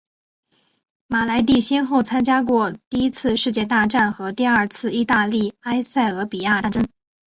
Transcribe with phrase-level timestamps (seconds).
[1.05, 6.87] 马莱蒂先后参加过第一次世界大战和第二次意大利埃塞俄比亚战争。